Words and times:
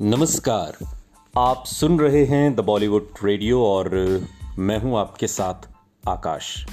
नमस्कार। 0.00 0.76
आप 1.38 1.64
सुन 1.66 1.98
रहे 1.98 2.24
हैं 2.24 2.54
द 2.54 2.60
बॉलीवुड 2.60 3.08
रेडियो 3.24 3.64
और 3.64 3.88
मैं 4.58 4.78
हूँ 4.78 4.98
आपके 4.98 5.26
साथ 5.26 5.54
आकाश। 6.08 6.66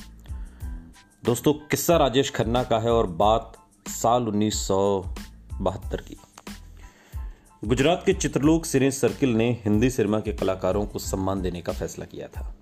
दोस्तों, 1.26 1.54
किस्सा 1.54 1.98
राजेश 1.98 2.32
खन्ना 2.32 2.64
का 2.64 2.80
है 2.80 2.92
और 2.92 3.08
बात 3.08 3.58
साल 3.88 4.28
उन्नीस 4.28 4.68
सौ 4.68 5.06
बहत्तर 5.62 5.98
की। 5.98 6.18
गुजरात 7.66 8.04
के 8.06 8.14
चित्रलोक 8.14 8.66
सिने 8.66 8.92
सर्किल 8.92 9.30
ने 9.30 9.52
हिंदी 9.52 9.90
सिनेमा 9.90 10.20
के 10.20 10.34
कलाकारों 10.34 10.86
को 10.86 11.00
सम्मान 11.00 11.42
देने 11.42 11.62
का 11.62 11.74
फैसला 11.74 12.06
किया 12.06 12.28
था। 12.28 12.56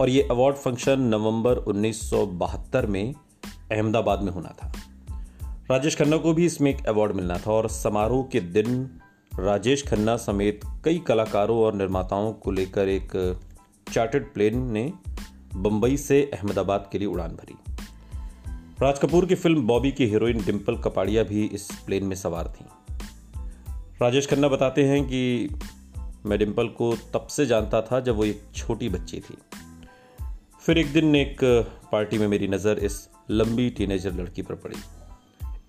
और 0.00 0.08
ये 0.08 0.28
अवार्ड 0.30 0.56
फ़ंक्शन 0.56 1.00
नवंबर 1.00 1.56
उन्नीस 1.56 2.10
सौ 2.10 2.26
बहत्तर 2.26 2.86
में 2.86 3.14
अहमदाबाद 3.72 4.22
में 4.22 4.32
होना 4.32 4.54
था। 4.62 4.72
राजेश 5.70 5.96
खन्ना 5.96 6.16
को 6.16 6.32
भी 6.32 6.46
इसमें 6.46 6.70
एक 6.70 6.86
अवार्ड 6.86 7.12
मिलना 7.12 7.38
था 7.38 7.52
और 7.52 7.68
समारोह 7.68 8.24
के 8.24 8.40
दिन 8.40 9.00
राजेश 9.38 9.86
खन्ना 9.88 10.16
समेत 10.16 10.60
कई 10.84 10.98
कलाकारों 10.98 11.58
और 11.58 11.74
निर्माताओं 11.74 12.32
को 12.32 12.50
लेकर 12.50 12.88
एक 12.88 13.40
चार्टर्ड 13.92 14.24
प्लेन 14.24 14.58
ने 14.72 14.92
बंबई 15.54 15.96
से 15.96 16.30
अहमदाबाद 16.34 16.88
के 16.92 16.98
लिए 16.98 17.08
उड़ान 17.08 17.30
भरी। 17.30 17.54
राज 18.82 18.98
कपूर 18.98 19.26
की 19.26 19.34
फ़िल्म 19.34 19.62
बॉबी 19.62 19.92
की 19.92 20.06
हीरोइन 20.06 20.44
डिम्पल 20.44 20.76
कपाड़िया 20.76 21.22
भी 21.22 21.44
इस 21.44 21.68
प्लेन 21.86 22.04
में 22.04 22.16
सवार 22.16 22.48
थी। 22.48 22.66
राजेश 24.02 24.26
खन्ना 24.26 24.48
बताते 24.48 24.84
हैं 24.84 25.04
कि 25.04 25.48
मैं 26.26 26.38
डिम्पल 26.38 26.68
को 26.68 26.96
तब 26.96 27.26
से 27.26 27.46
जानता 27.46 27.82
था 27.82 28.00
जब 28.00 28.16
वो 28.16 28.24
एक 28.24 28.42
छोटी 28.54 28.88
बच्ची 28.88 29.20
थी। 29.20 29.38
फिर 30.62 30.78
एक 30.78 30.92
दिन 30.92 31.16
एक 31.16 31.38
पार्टी 31.92 32.18
में 32.18 32.28
मेरी 32.28 32.48
नज़र 32.48 32.78
इस 32.78 33.08
लंबी 33.30 33.70
टीनेजर 33.70 34.12
लड़की 34.12 34.42
पर 34.42 34.54
पड़ी। 34.54 34.76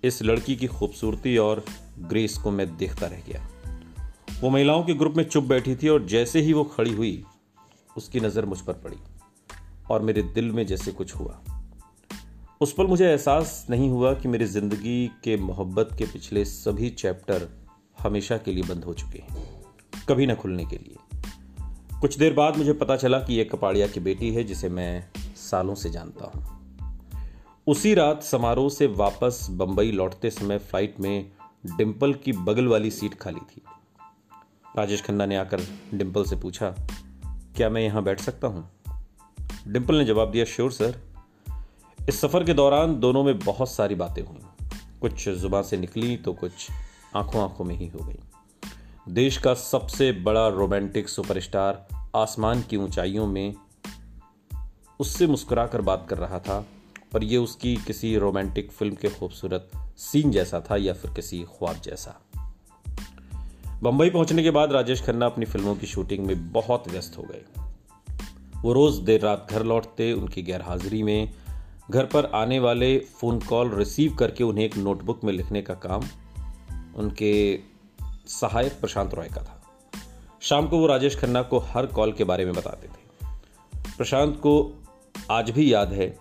इस 0.04 0.22
लड़की 0.22 0.56
की 0.56 0.66
खूबसूरती 0.66 1.36
और 1.36 1.64
ग्रेस 1.98 2.38
को 2.38 2.50
मैं 2.50 2.76
देखता 2.76 3.06
रह 3.06 3.22
गया। 3.28 3.48
वो 4.42 4.50
महिलाओं 4.50 4.82
के 4.82 4.94
ग्रुप 4.94 5.14
में 5.16 5.22
चुप 5.24 5.44
बैठी 5.44 5.74
थी 5.76 5.88
और 5.88 6.04
जैसे 6.06 6.40
ही 6.40 6.52
वो 6.52 6.62
खड़ी 6.66 6.92
हुई, 6.92 7.22
उसकी 7.96 8.20
नज़र 8.20 8.44
मुझ 8.44 8.60
पर 8.60 8.72
पड़ी 8.74 8.96
और 9.90 10.02
मेरे 10.02 10.22
दिल 10.34 10.50
में 10.52 10.64
जैसे 10.66 10.92
कुछ 10.92 11.14
हुआ। 11.14 11.40
उस 12.60 12.72
पर 12.72 12.86
मुझे 12.86 13.04
एहसास 13.06 13.66
नहीं 13.70 13.88
हुआ 13.90 14.12
कि 14.14 14.28
मेरी 14.28 14.44
ज़िंदगी 14.46 15.06
के 15.24 15.36
मोहब्बत 15.36 15.88
के 15.98 16.04
पिछले 16.04 16.44
सभी 16.44 16.90
चैप्टर 16.92 17.48
हमेशा 17.98 18.36
के 18.36 18.52
लिए 18.52 18.64
बंद 18.64 18.84
हो 18.84 18.94
चुके 18.94 19.18
हैं, 19.18 19.44
कभी 20.08 20.26
ना 20.26 20.34
खुलने 20.34 20.64
के 20.64 20.76
लिए। 20.76 20.96
कुछ 22.00 22.16
देर 22.18 22.32
बाद 22.32 22.56
मुझे 22.56 22.72
पता 22.72 22.96
चला 22.96 23.18
कि 23.18 23.34
यह 23.34 23.48
कपाड़िया 23.52 23.86
की 23.86 24.00
बेटी 24.00 24.30
है, 24.30 24.44
जिसे 24.44 24.68
मैं 24.68 25.04
सालों 25.38 25.74
से 25.74 25.90
जानता 25.90 26.26
हूँ। 26.26 26.42
उसी 27.66 27.92
रात 27.94 28.22
समारोह 28.22 28.68
से 28.70 28.86
वापस 28.86 29.46
बंबई 29.50 29.90
लौटते 29.92 30.30
समय 30.30 30.58
फ़्लाइट 30.60 31.00
में 31.00 31.30
डिम्पल 31.76 32.14
की 32.14 32.32
बगल 32.32 32.66
वाली 32.66 32.90
सीट 32.90 33.14
खाली 33.14 33.40
थी। 33.46 33.62
राजेश 34.78 35.02
खन्ना 35.02 35.26
ने 35.26 35.36
आकर 35.36 35.60
डिम्पल 35.94 36.24
से 36.24 36.36
पूछा, 36.36 36.74
क्या 37.56 37.70
मैं 37.70 37.82
यहाँ 37.82 38.02
बैठ 38.02 38.20
सकता 38.20 38.48
हूँ? 38.48 38.70
डिम्पल 39.68 39.94
ने 39.94 40.04
जवाब 40.04 40.30
दिया, 40.30 40.44
श्योर, 40.44 40.72
सर। 40.72 41.00
इस 42.08 42.20
सफ़र 42.20 42.44
के 42.44 42.54
दौरान 42.54 43.00
दोनों 43.00 43.24
में 43.24 43.38
बहुत 43.38 43.70
सारी 43.70 43.94
बातें 43.94 44.22
हुई। 44.22 44.68
कुछ 45.00 45.28
ज़ुबान 45.28 45.62
से 45.62 45.76
निकली 45.76 46.16
तो 46.16 46.32
कुछ 46.32 46.70
आँखों 47.16 47.42
आँखों 47.42 47.64
में 47.64 47.74
ही 47.74 47.88
हो 47.88 48.04
गई। 48.04 48.18
देश 49.12 49.36
का 49.36 49.54
सबसे 49.54 50.12
बड़ा 50.12 50.48
रोमांटिक 50.48 51.08
सुपरस्टार 51.08 51.86
आसमान 52.16 52.62
की 52.62 52.76
ऊंचाइयों 52.76 53.26
में 53.26 53.54
उससे 55.00 55.26
मुस्कुराकर 55.26 55.80
बात 55.80 56.06
कर 56.10 56.18
रहा 56.18 56.38
था 56.38 56.66
और 57.14 57.24
ये 57.24 57.36
उसकी 57.36 57.76
किसी 57.76 58.16
रोमांटिक 58.16 58.72
फ़िल्म 58.72 58.94
के 58.94 59.08
खूबसूरत 59.08 59.70
सीन 59.98 60.30
जैसा 60.30 60.60
था 60.60 60.76
या 60.76 60.92
फिर 60.92 61.10
किसी 61.10 61.42
ख्वाब 61.42 61.76
जैसा। 61.76 62.20
बंबई 63.82 64.10
पहुँचने 64.10 64.42
के 64.42 64.50
बाद 64.50 64.72
राजेश 64.72 65.02
खन्ना 65.02 65.26
अपनी 65.26 65.44
फ़िल्मों 65.44 65.74
की 65.76 65.86
शूटिंग 65.86 66.26
में 66.26 66.52
बहुत 66.52 66.88
व्यस्त 66.88 67.18
हो 67.18 67.22
गए। 67.22 67.44
वो 68.62 68.72
रोज 68.72 68.94
देर 68.94 69.20
रात 69.20 69.46
घर 69.50 69.62
लौटते 69.62 70.12
उनकी 70.12 70.42
गैरहाजिरी 70.42 71.02
में, 71.02 71.30
घर 71.90 72.04
पर 72.04 72.24
आने 72.34 72.58
वाले 72.58 72.98
फ़ोन 72.98 73.38
कॉल 73.38 73.74
रिसीव 73.74 74.14
करके 74.14 74.44
उन्हें 74.44 74.64
एक 74.64 74.76
नोटबुक 74.76 75.24
में 75.24 75.32
लिखने 75.32 75.62
का 75.62 75.74
काम 75.74 76.02
उनके 76.96 77.60
सहायक 78.26 78.72
प्रशांत 78.72 79.14
रॉय 79.14 79.28
का 79.28 79.42
था। 79.42 79.62
शाम 80.40 80.66
को 80.68 80.78
वो 80.78 80.86
राजेश 80.86 81.18
खन्ना 81.20 81.42
को 81.42 81.58
हर 81.58 81.86
कॉल 81.86 82.12
के 82.12 82.24
बारे 82.24 82.44
में 82.44 82.54
बताते 82.54 82.88
थे। 82.88 83.28
प्रशांत 83.96 84.36
को 84.36 84.82
आज 85.30 85.50
भी 85.50 85.72
याद 85.72 85.92
है। 85.92 86.18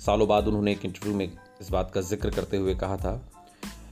सालों 0.00 0.28
बाद 0.28 0.48
उन्होंने 0.48 0.72
एक 0.72 0.84
इंटरव्यू 0.84 1.16
में 1.16 1.32
इस 1.60 1.70
बात 1.70 1.90
का 1.90 2.00
ज़िक्र 2.00 2.30
करते 2.30 2.56
हुए 2.56 2.74
कहा 2.74 2.96
था 2.96 3.30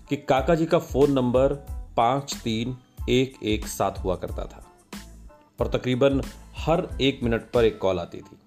कि 0.09 0.17
काका 0.17 0.55
जी 0.55 0.67
का 0.67 0.79
फ़ोन 0.79 1.13
नंबर 1.13 1.55
पाँच 1.97 2.37
तीन 2.45 2.77
एक 3.11 3.43
एक 3.43 3.67
साथ 3.67 3.93
हुआ 4.05 4.17
करता 4.17 4.45
था। 4.45 4.65
और 5.61 5.69
तकरीबन 5.69 6.23
हर 6.57 6.89
एक 7.01 7.23
मिनट 7.23 7.51
पर 7.51 7.65
एक 7.65 7.79
कॉल 7.79 7.99
आती 7.99 8.19
थी। 8.19 8.39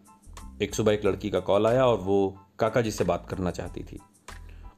एक 0.62 0.76
सुबह 0.76 0.94
एक 0.94 1.06
लड़की 1.06 1.30
का 1.30 1.40
कॉल 1.40 1.68
आया 1.68 1.86
और 1.86 1.98
वो 1.98 2.38
काका 2.60 2.82
जी 2.82 2.92
से 2.92 3.04
बात 3.04 3.28
करना 3.30 3.52
चाहती 3.52 3.84
थी। 3.84 4.00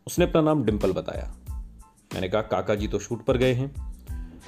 उसने 0.07 0.25
अपना 0.25 0.41
नाम 0.41 0.63
डिम्पल 0.63 0.93
बताया। 0.93 1.35
मैंने 2.13 2.29
कहा, 2.29 2.41
काका 2.41 2.75
जी 2.75 2.87
तो 2.87 2.99
शूट 2.99 3.25
पर 3.25 3.37
गए 3.37 3.53
हैं। 3.53 3.95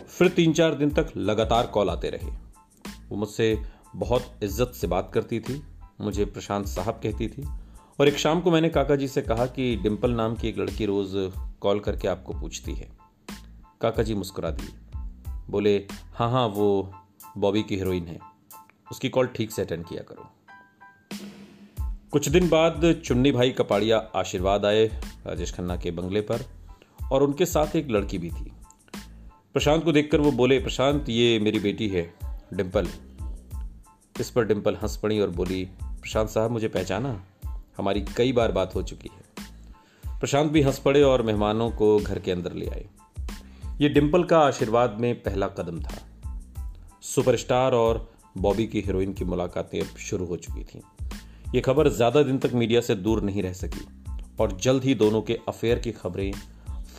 फिर 0.08 0.28
तीन 0.28 0.54
चार 0.54 0.76
दिन 0.76 0.90
तक 0.90 1.08
लगातार 1.18 1.68
कॉल 1.68 1.90
आते 1.90 2.10
रहे। 2.10 2.32
वो 3.10 3.16
मुझसे 3.16 3.64
बहुत 3.96 4.40
इज़्ज़त 4.44 4.72
से 4.76 4.88
बात 4.88 5.12
करती 5.14 5.40
थी, 5.40 5.62
मुझे 6.02 6.26
प्रशांत 6.26 6.66
साहब 6.66 7.00
कहती 7.04 7.28
थी। 7.28 7.48
और 8.00 8.08
एक 8.08 8.18
शाम 8.18 8.42
को 8.42 8.52
मैंने 8.52 8.70
काका 8.70 8.96
जी 8.96 9.08
से 9.08 9.22
कहा 9.22 9.46
कि 9.46 9.76
डिम्पल 9.76 10.12
नाम 10.12 10.36
की 10.36 10.50
एक 10.50 10.58
लड़की 10.58 10.86
रोज 10.86 11.12
कॉल 11.62 11.80
करके 11.80 12.08
आपको 12.08 12.34
पूछती 12.34 12.74
है। 12.74 12.90
काका 13.82 14.04
जी 14.04 14.16
मुस्कुरा 14.16 14.52
दिए। 14.52 14.81
बोले 15.52 15.88
हाँ 16.14 16.32
हाँ 16.32 16.48
वो 16.48 16.94
बॉबी 17.38 17.64
की 17.64 17.76
हीरोइन 17.76 18.08
है। 18.08 18.20
उसकी 18.92 19.10
कॉल 19.10 19.28
ठीक 19.28 19.52
से 19.52 19.62
अटेंड 19.62 19.86
किया 19.86 20.04
करो। 20.04 20.30
कुछ 22.12 22.30
दिन 22.30 22.50
बाद 22.50 23.02
चुन्नी 23.06 23.32
भाई 23.32 23.52
कपाड़िया 23.52 23.98
आशीर्वाद 24.16 24.66
आए 24.66 24.86
राजेश 25.28 25.54
खन्ना 25.54 25.76
के 25.76 25.92
बंगले 25.92 26.22
पर 26.22 26.46
और 27.12 27.24
उनके 27.24 27.46
साथ 27.46 27.76
एक 27.76 27.90
लड़की 27.90 28.18
भी 28.18 28.30
थी। 28.30 28.52
प्रशांत 29.54 29.84
को 29.84 29.92
देखकर 29.92 30.22
वो 30.22 30.32
बोले, 30.32 30.60
प्रशांत, 30.60 31.10
ये 31.10 31.40
मेरी 31.40 31.60
बेटी 31.60 31.88
है 31.88 32.14
डिम्पल 32.54 32.88
इस 34.20 34.30
पर 34.30 34.46
डिम्पल 34.46 34.76
हंस 34.76 34.98
पड़ी 34.98 35.20
और 35.20 35.30
बोली, 35.30 35.66
प्रशांत 35.84 36.30
साहब, 36.30 36.52
मुझे 36.52 36.68
पहचाना? 36.68 37.24
हमारी 37.78 38.02
कई 38.02 38.32
बार 38.32 38.52
बात 38.52 38.76
हो 38.76 38.84
चुकी 38.84 39.10
है। 39.14 39.46
प्रशांत 40.20 40.52
भी 40.52 40.62
हंस 40.62 40.80
पड़े 40.80 41.04
और 41.04 41.22
मेहमानों 41.22 41.72
को 41.72 41.98
घर 42.00 42.20
के 42.20 42.32
अंदर 42.32 42.54
ले 42.54 42.68
आए। 42.68 42.86
ये 43.82 43.90
डिम्पल 43.90 44.24
का 44.24 44.40
आशीर्वाद 44.40 44.98
में 45.00 45.14
पहला 45.16 45.48
कदम 45.48 45.80
था। 45.82 45.98
सुपरस्टार 47.04 47.74
और 47.74 48.10
बॉबी 48.38 48.66
की 48.68 48.82
हीरोइन 48.82 49.14
की 49.14 49.26
मुलाकातें 49.26 49.80
अब 49.82 49.98
शुरू 50.00 50.26
हो 50.26 50.36
चुकी 50.38 50.64
थी। 50.64 50.82
ये 51.56 51.62
खबर 51.62 51.90
ज़्यादा 51.90 52.22
दिन 52.24 52.38
तक 52.40 52.54
मीडिया 52.54 52.82
से 52.82 52.96
दूर 52.96 53.22
नहीं 53.22 53.44
रह 53.44 53.54
सकी 53.54 53.86
और 54.40 54.52
जल्द 54.58 54.84
ही 54.84 54.94
दोनों 54.96 55.22
के 55.22 55.38
अफेयर 55.48 55.80
की 55.80 55.92
खबरें 55.92 56.32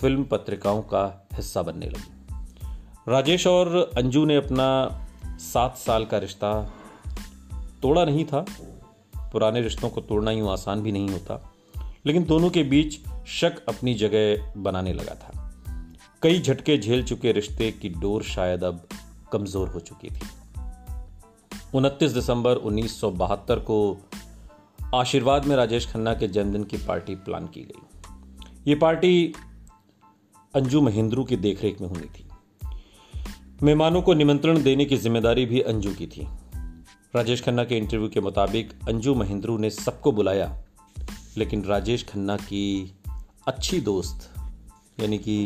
फ़िल्म 0.00 0.25
पत्रिकाओं 0.25 0.82
का 0.82 1.04
हिस्सा 1.34 1.62
बनने 1.62 1.87
लगी। 1.87 3.12
राजेश 3.12 3.47
और 3.47 3.76
अंजू 3.97 4.25
ने 4.25 4.37
अपना 4.37 4.66
सात 5.41 5.76
साल 5.76 6.04
का 6.04 6.19
रिश्ता 6.19 6.53
तोड़ा 7.82 8.04
नहीं 8.04 8.25
था। 8.25 8.44
पुराने 9.32 9.60
रिश्तों 9.60 9.88
को 9.88 10.00
तोड़ना 10.00 10.31
यूँ 10.31 10.50
आसान 10.50 10.82
भी 10.82 10.92
नहीं 10.92 11.09
होता, 11.09 11.41
लेकिन 12.06 12.25
दोनों 12.25 12.50
के 12.50 12.62
बीच 12.65 12.98
शक 13.31 13.65
अपनी 13.69 13.94
जगह 13.94 14.53
बनाने 14.56 14.92
लगा 14.92 15.15
था। 15.15 15.41
कई 16.22 16.41
झटके 16.41 16.77
झेल 16.78 17.03
चुके 17.03 17.33
रिश्ते 17.33 17.71
की 17.72 17.88
डोर 17.88 18.22
शायद 18.22 18.65
अब 18.65 18.88
कमज़ोर 19.33 19.69
हो 19.69 19.81
चुकी 19.81 20.09
थी। 20.09 20.27
29 21.75 22.12
दिसंबर 22.12 22.56
उन्नीस 22.56 23.00
सौ 23.00 23.10
बहत्तर 23.10 23.59
को 23.60 23.78
आशीर्वाद 24.94 25.44
में 25.44 25.56
राजेश 25.56 25.87
खन्ना 25.93 26.15
के 26.15 26.28
जन्मदिन 26.28 26.65
की 26.65 26.77
पार्टी 26.77 27.15
प्लान 27.15 27.47
की 27.47 27.60
गई। 27.60 28.10
ये 28.66 28.74
पार्टी 28.74 29.33
अंजू 30.54 30.80
महेंद्रू 30.80 31.24
की 31.24 31.36
देखरेख 31.36 31.80
में 31.80 31.89
होनी 31.89 32.09
थी। 32.09 32.28
मेहमानों 33.63 34.03
को 34.03 34.15
निमंत्रण 34.15 34.63
देने 34.63 34.84
की 34.84 34.97
ज़िम्मेदारी 34.97 35.47
भी 35.47 35.60
अंजू 35.60 35.95
की 35.95 36.07
थी। 36.07 36.27
राजेश 37.16 37.42
खन्ना 37.42 37.65
के 37.65 37.77
इंटरव्यू 37.77 38.09
के 38.09 38.21
मुताबिक 38.21 38.72
अंजू 38.89 39.15
महेंद्रू 39.15 39.59
ने 39.59 39.71
सबको 39.71 40.13
बुलाया, 40.13 40.65
लेकिन 41.36 41.65
राजेश 41.65 42.04
खन्ना 42.04 42.36
की 42.36 42.95
अच्छी 43.48 43.80
दोस्त, 43.80 44.30
यानी 45.01 45.19
कि 45.19 45.36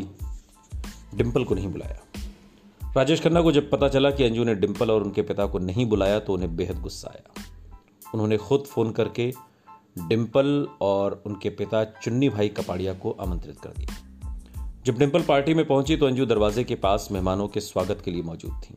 डिम्पल 1.17 1.45
को 1.45 1.55
नहीं 1.55 1.69
बुलाया। 1.69 1.99
राजेश 2.97 3.21
खन्ना 3.21 3.41
को 3.43 3.53
जब 3.53 3.71
पता 3.71 3.89
चला 3.89 4.11
कि 4.11 4.25
अंजू 4.25 4.45
ने 4.45 4.55
डिम्पल 4.55 4.91
और 4.91 5.03
उनके 5.03 5.23
पिता 5.23 5.47
को 5.47 5.59
नहीं 5.59 5.87
बुलाया 5.87 6.19
तो 6.21 6.35
उन्हें 6.35 6.55
बेहद 6.57 6.81
गुस्सा 6.81 7.09
आया। 7.09 7.45
उन्होंने 8.15 8.37
खुद 8.39 8.65
फ़ोन 8.67 8.93
करके 8.93 9.33
डिम्पल 9.99 10.67
और 10.81 11.23
उनके 11.27 11.51
पिता 11.51 11.85
चुन्नी 12.03 12.29
भाई 12.29 12.49
कपाड़िया 12.49 12.93
को 12.95 13.11
आमंत्रित 13.21 13.61
कर 13.61 13.73
दिया। 13.79 13.97
जब 14.87 14.99
डिम्पल 14.99 15.23
पार्टी 15.23 15.55
में 15.55 15.65
पहुँची 15.67 15.97
तो 15.97 16.07
अंजू 16.07 16.27
दरवाजे 16.27 16.65
के 16.65 16.75
पास 16.77 17.09
मेहमानों 17.13 17.49
के 17.49 17.61
स्वागत 17.61 18.03
के 18.05 18.11
लिए 18.11 18.23
मौजूद 18.23 18.61
थी। 18.63 18.77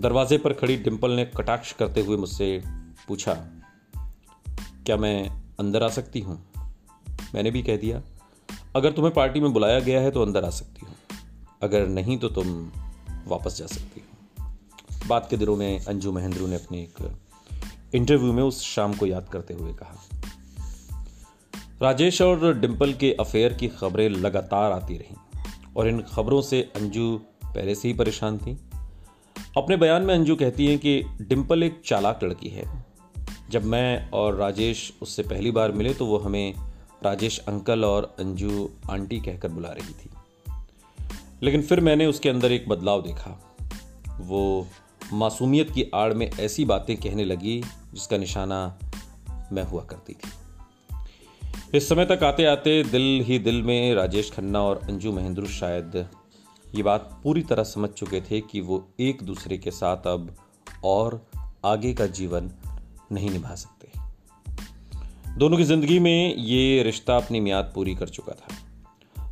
दरवाजे 0.00 0.38
पर 0.38 0.52
खड़ी 0.52 0.76
डिम्पल 0.78 1.10
ने 1.10 1.24
कटाक्ष 1.36 1.72
करते 1.72 2.00
हुए 2.00 2.16
मुझसे 2.16 2.62
पूछा, 3.08 3.34
क्या 4.86 4.96
मैं 4.96 5.28
अंदर 5.60 5.82
आ 5.82 5.88
सकती 5.90 6.20
हूँ? 6.20 6.38
मैंने 7.34 7.50
भी 7.50 7.62
कह 7.62 7.76
दिया, 7.76 8.00
अगर 8.76 8.92
तुम्हें 8.92 9.14
पार्टी 9.14 9.40
में 9.40 9.52
बुलाया 9.52 9.80
गया 9.80 10.00
है 10.00 10.10
तो 10.10 10.22
अंदर 10.22 10.44
आ 10.44 10.50
सकती 10.50 10.86
हूँ। 10.86 10.91
अगर 11.62 11.86
नहीं 11.86 12.18
तो 12.18 12.28
तुम 12.28 12.70
वापस 13.26 13.56
जा 13.58 13.66
सकती 13.66 14.00
हो। 14.00 14.08
बात 15.08 15.26
के 15.30 15.36
दिनों 15.36 15.56
में 15.56 15.80
अंजू 15.80 16.12
महेंद्रू 16.12 16.46
ने 16.46 16.54
अपने 16.54 16.78
एक 16.78 17.94
इंटरव्यू 17.94 18.32
में 18.32 18.42
उस 18.42 18.60
शाम 18.64 18.94
को 18.94 19.06
याद 19.06 19.28
करते 19.28 19.54
हुए 19.54 19.72
कहा, 19.72 19.96
राजेश 21.82 22.20
और 22.22 22.58
डिम्पल 22.60 22.92
के 22.92 23.12
अफेयर 23.20 23.52
की 23.52 23.68
खबरें 23.68 24.08
लगातार 24.08 24.72
आती 24.72 24.96
रहीं 24.96 25.16
और 25.76 25.88
इन 25.88 26.00
खबरों 26.02 26.40
से 26.42 26.60
अंजू 26.76 27.16
पहले 27.44 27.74
से 27.74 27.88
ही 27.88 27.94
परेशान 27.94 28.38
थी। 28.38 28.56
अपने 29.56 29.76
बयान 29.76 30.02
में 30.02 30.14
अंजू 30.14 30.36
कहती 30.36 30.66
हैं 30.66 30.78
कि 30.78 31.02
डिम्पल 31.20 31.62
एक 31.62 31.80
चालाक 31.86 32.24
लड़की 32.24 32.48
है। 32.48 32.64
जब 33.50 33.64
मैं 33.64 34.10
और 34.10 34.36
राजेश 34.36 34.92
उससे 35.02 35.22
पहली 35.22 35.50
बार 35.50 35.72
मिले 35.72 35.94
तो 35.94 36.06
वो 36.06 36.18
हमें 36.18 36.54
राजेश 37.04 37.38
अंकल 37.38 37.84
और 37.84 38.14
अंजू 38.18 38.68
आंटी 38.90 39.20
कहकर 39.20 39.48
बुला 39.48 39.68
रही 39.68 39.92
थी। 39.94 40.10
लेकिन 41.42 41.62
फिर 41.62 41.80
मैंने 41.80 42.06
उसके 42.06 42.28
अंदर 42.28 42.52
एक 42.52 42.68
बदलाव 42.68 43.02
देखा। 43.02 43.30
वो 44.20 44.68
मासूमियत 45.12 45.70
की 45.70 45.90
आड़ 45.94 46.14
में 46.14 46.30
ऐसी 46.30 46.64
बातें 46.64 46.96
कहने 46.96 47.24
लगी, 47.24 47.60
जिसका 47.94 48.16
निशाना 48.16 48.78
मैं 49.52 49.62
हुआ 49.62 49.82
करती 49.82 50.12
थी। 50.12 50.30
इस 51.76 51.88
समय 51.88 52.04
तक 52.04 52.22
आते 52.22 52.44
आते 52.44 52.82
दिल 52.84 53.24
ही 53.24 53.38
दिल 53.38 53.62
में 53.62 53.94
राजेश 53.94 54.30
खन्ना 54.30 54.62
और 54.62 54.80
अंजू 54.88 55.12
महेंद्र 55.12 55.46
शायद 55.46 56.08
ये 56.74 56.82
बात 56.82 57.20
पूरी 57.22 57.42
तरह 57.42 57.62
समझ 57.62 57.90
चुके 57.90 58.20
थे 58.20 58.40
कि 58.40 58.60
वो 58.60 58.88
एक 59.00 59.22
दूसरे 59.22 59.58
के 59.58 59.70
साथ 59.70 60.06
अब 60.06 60.36
और 60.84 61.26
आगे 61.64 61.94
का 61.94 62.06
जीवन 62.06 62.50
नहीं 63.12 63.30
निभा 63.30 63.54
सकते। 63.54 63.90
दोनों 65.38 65.58
की 65.58 65.64
ज़िंदगी 65.64 65.98
में 65.98 66.36
ये 66.36 66.82
रिश्ता 66.82 67.16
अपनी 67.16 67.40
मियाद 67.40 67.72
पूरी 67.74 67.94
कर 67.94 68.08
चुका 68.08 68.32
था। 68.32 68.56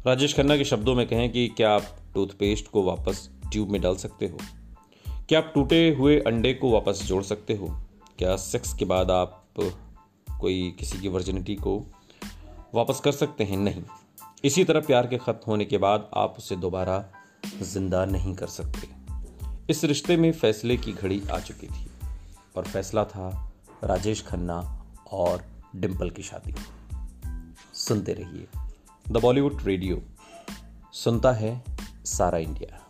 राजेश 0.06 0.34
खन्ना 0.34 0.56
के 0.56 0.64
शब्दों 0.64 0.94
में 0.94 1.06
कहें 1.06 1.30
कि 1.32 1.48
क्या 1.48 1.70
आप 1.70 1.96
टूथपेस्ट 2.14 2.68
को 2.68 2.82
वापस 2.82 3.28
ट्यूब 3.52 3.70
में 3.70 3.80
डाल 3.80 3.96
सकते 3.96 4.26
हो। 4.26 4.38
क्या 5.28 5.38
आप 5.38 5.52
टूटे 5.54 5.94
हुए 5.94 6.18
अंडे 6.20 6.52
को 6.54 6.70
वापस 6.70 7.02
जोड़ 7.02 7.22
सकते 7.22 7.54
हो? 7.54 7.68
क्या 8.18 8.36
सेक्स 8.36 8.74
के 8.74 8.84
बाद 8.84 9.10
आप 9.10 9.36
कोई 10.40 10.70
किसी 10.78 10.98
की 10.98 11.08
वर्जिनिटी 11.08 11.54
को 11.54 11.86
वापस 12.74 13.00
कर 13.00 13.12
सकते 13.12 13.44
हैं? 13.44 13.56
नहीं। 13.56 13.82
इसी 14.44 14.64
तरह 14.64 14.80
प्यार 14.80 15.06
के 15.06 15.18
खत्म 15.18 15.42
होने 15.46 15.64
के 15.64 15.78
बाद 15.78 16.10
आप 16.14 16.34
उसे 16.38 16.56
दोबारा 16.56 17.04
ज़िंदा 17.62 18.04
नहीं 18.04 18.34
कर 18.34 18.46
सकते। 18.46 18.88
इस 19.70 19.84
रिश्ते 19.84 20.16
में 20.16 20.32
फैसले 20.32 20.76
की 20.76 20.92
घड़ी 20.92 21.22
आ 21.32 21.38
चुकी 21.38 21.66
थी 21.66 21.90
और 22.56 22.64
फैसला 22.64 23.04
था 23.04 23.52
राजेश 23.84 24.22
खन्ना 24.22 24.86
और 25.12 25.44
डिम्पल 25.76 26.10
की 26.10 26.22
शादी। 26.22 26.54
सुनते 27.74 28.12
रहिए। 28.12 28.46
The 29.08 29.16
Bollywood 29.16 29.62
radio. 29.62 30.02
सुनता 30.92 31.32
है 31.32 31.64
सारा 32.16 32.38
इंडिया 32.38 32.89